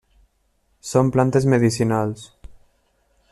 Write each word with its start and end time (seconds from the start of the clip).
Són 0.91 1.11
plantes 1.17 1.47
medicinals. 1.55 2.25